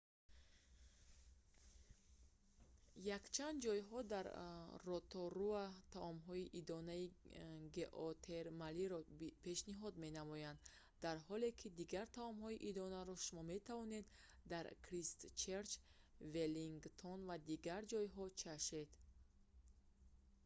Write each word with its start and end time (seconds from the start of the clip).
якчанд 3.17 3.57
ҷойҳо 3.65 3.99
дар 4.13 4.25
роторуа 4.89 5.63
таомҳои 5.95 6.45
идонаи 6.59 7.05
геотермалиро 7.75 8.99
пешниҳод 9.45 9.93
менамоянд 10.05 10.59
дар 11.03 11.17
ҳоле 11.27 11.49
ки 11.59 11.67
дигар 11.79 12.07
таомҳои 12.17 12.61
идонаро 12.69 13.15
шумо 13.25 13.43
метавонед 13.53 14.05
дар 14.51 14.65
кристчерч 14.85 15.71
веллингтон 16.35 17.19
ва 17.29 17.35
дигар 17.51 17.81
ҷойҳо 17.91 18.25
чашед 18.41 18.89